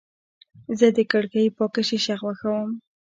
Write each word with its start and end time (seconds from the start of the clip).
زه 0.79 0.87
د 0.97 0.99
کړکۍ 1.11 1.45
پاکه 1.57 1.81
شیشه 1.89 2.15
خوښوم. 2.21 2.69